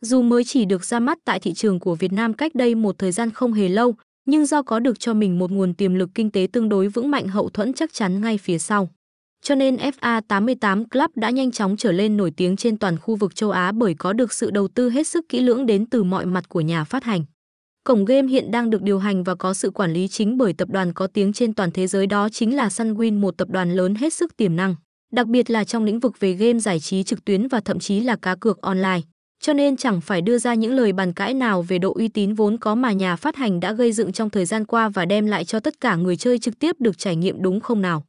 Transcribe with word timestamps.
Dù 0.00 0.22
mới 0.22 0.44
chỉ 0.44 0.64
được 0.64 0.84
ra 0.84 1.00
mắt 1.00 1.18
tại 1.24 1.40
thị 1.40 1.52
trường 1.52 1.80
của 1.80 1.94
Việt 1.94 2.12
Nam 2.12 2.34
cách 2.34 2.54
đây 2.54 2.74
một 2.74 2.98
thời 2.98 3.12
gian 3.12 3.30
không 3.30 3.52
hề 3.52 3.68
lâu, 3.68 3.94
nhưng 4.26 4.46
do 4.46 4.62
có 4.62 4.78
được 4.78 5.00
cho 5.00 5.14
mình 5.14 5.38
một 5.38 5.50
nguồn 5.50 5.74
tiềm 5.74 5.94
lực 5.94 6.10
kinh 6.14 6.30
tế 6.30 6.46
tương 6.52 6.68
đối 6.68 6.88
vững 6.88 7.10
mạnh 7.10 7.28
hậu 7.28 7.48
thuẫn 7.48 7.72
chắc 7.72 7.92
chắn 7.92 8.20
ngay 8.20 8.38
phía 8.38 8.58
sau. 8.58 8.88
Cho 9.42 9.54
nên 9.54 9.76
FA88 9.76 10.84
Club 10.88 11.10
đã 11.14 11.30
nhanh 11.30 11.50
chóng 11.50 11.76
trở 11.76 11.92
lên 11.92 12.16
nổi 12.16 12.30
tiếng 12.36 12.56
trên 12.56 12.78
toàn 12.78 12.98
khu 12.98 13.16
vực 13.16 13.34
châu 13.34 13.50
Á 13.50 13.72
bởi 13.72 13.94
có 13.94 14.12
được 14.12 14.32
sự 14.32 14.50
đầu 14.50 14.68
tư 14.68 14.90
hết 14.90 15.06
sức 15.06 15.28
kỹ 15.28 15.40
lưỡng 15.40 15.66
đến 15.66 15.86
từ 15.86 16.02
mọi 16.02 16.26
mặt 16.26 16.48
của 16.48 16.60
nhà 16.60 16.84
phát 16.84 17.04
hành. 17.04 17.24
Cổng 17.84 18.04
game 18.04 18.28
hiện 18.28 18.50
đang 18.50 18.70
được 18.70 18.82
điều 18.82 18.98
hành 18.98 19.24
và 19.24 19.34
có 19.34 19.54
sự 19.54 19.70
quản 19.70 19.92
lý 19.92 20.08
chính 20.08 20.38
bởi 20.38 20.52
tập 20.52 20.68
đoàn 20.70 20.92
có 20.92 21.06
tiếng 21.06 21.32
trên 21.32 21.54
toàn 21.54 21.70
thế 21.70 21.86
giới 21.86 22.06
đó 22.06 22.28
chính 22.28 22.56
là 22.56 22.68
Sunwin, 22.68 23.20
một 23.20 23.36
tập 23.36 23.48
đoàn 23.50 23.74
lớn 23.74 23.94
hết 23.94 24.12
sức 24.12 24.36
tiềm 24.36 24.56
năng, 24.56 24.74
đặc 25.12 25.26
biệt 25.26 25.50
là 25.50 25.64
trong 25.64 25.84
lĩnh 25.84 26.00
vực 26.00 26.20
về 26.20 26.32
game 26.32 26.58
giải 26.58 26.80
trí 26.80 27.02
trực 27.02 27.24
tuyến 27.24 27.48
và 27.48 27.60
thậm 27.60 27.78
chí 27.78 28.00
là 28.00 28.16
cá 28.16 28.34
cược 28.34 28.60
online. 28.60 29.00
Cho 29.46 29.52
nên 29.52 29.76
chẳng 29.76 30.00
phải 30.00 30.22
đưa 30.22 30.38
ra 30.38 30.54
những 30.54 30.72
lời 30.72 30.92
bàn 30.92 31.12
cãi 31.12 31.34
nào 31.34 31.62
về 31.62 31.78
độ 31.78 31.92
uy 31.94 32.08
tín 32.08 32.34
vốn 32.34 32.58
có 32.58 32.74
mà 32.74 32.92
nhà 32.92 33.16
phát 33.16 33.36
hành 33.36 33.60
đã 33.60 33.72
gây 33.72 33.92
dựng 33.92 34.12
trong 34.12 34.30
thời 34.30 34.44
gian 34.44 34.64
qua 34.64 34.88
và 34.88 35.04
đem 35.04 35.26
lại 35.26 35.44
cho 35.44 35.60
tất 35.60 35.80
cả 35.80 35.96
người 35.96 36.16
chơi 36.16 36.38
trực 36.38 36.58
tiếp 36.58 36.76
được 36.78 36.98
trải 36.98 37.16
nghiệm 37.16 37.42
đúng 37.42 37.60
không 37.60 37.82
nào. 37.82 38.04